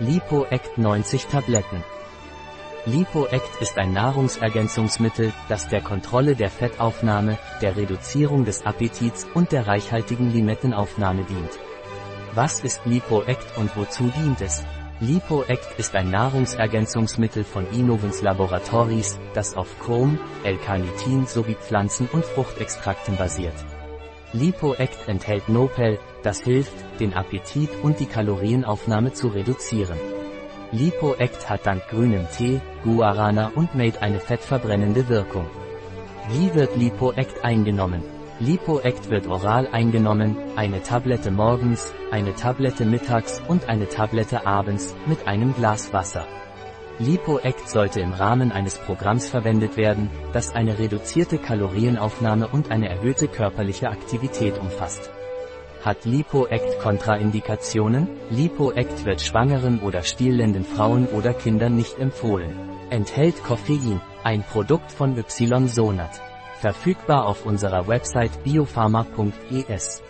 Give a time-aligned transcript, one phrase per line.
[0.00, 1.84] LipoAct 90 Tabletten.
[2.84, 9.68] LipoAct ist ein Nahrungsergänzungsmittel, das der Kontrolle der Fettaufnahme, der Reduzierung des Appetits und der
[9.68, 11.60] reichhaltigen Limettenaufnahme dient.
[12.34, 14.64] Was ist LipoAct und wozu dient es?
[14.98, 23.16] LipoAct ist ein Nahrungsergänzungsmittel von Innovens Laboratories, das auf Chrom, L-Carnitin sowie Pflanzen- und Fruchtextrakten
[23.16, 23.54] basiert.
[24.34, 29.96] LipoAct enthält Nopel, das hilft, den Appetit und die Kalorienaufnahme zu reduzieren.
[30.72, 35.46] LipoAct hat dank grünem Tee, Guarana und Mate eine fettverbrennende Wirkung.
[36.30, 38.02] Wie wird LipoAct eingenommen?
[38.40, 45.28] LipoAct wird oral eingenommen, eine Tablette morgens, eine Tablette mittags und eine Tablette abends, mit
[45.28, 46.26] einem Glas Wasser.
[47.00, 53.26] LipoAct sollte im Rahmen eines Programms verwendet werden, das eine reduzierte Kalorienaufnahme und eine erhöhte
[53.26, 55.10] körperliche Aktivität umfasst.
[55.84, 58.08] Hat LipoAct Kontraindikationen?
[58.30, 62.56] LipoAct wird schwangeren oder stillenden Frauen oder Kindern nicht empfohlen.
[62.90, 66.22] Enthält Koffein, ein Produkt von Ysonat.
[66.60, 70.02] Verfügbar auf unserer Website biopharma.es.